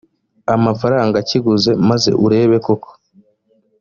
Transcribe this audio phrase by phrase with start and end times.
[0.55, 2.89] amafaranga akiguze maze urebe koko